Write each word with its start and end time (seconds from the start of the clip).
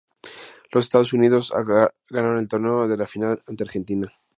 Los 0.71 0.85
Estados 0.85 1.13
Unidos 1.13 1.53
ganaron 2.09 2.39
el 2.39 2.49
torneo 2.49 2.85
en 2.91 2.97
la 2.97 3.05
final 3.05 3.43
ante 3.45 3.63
Argentina. 3.63 4.11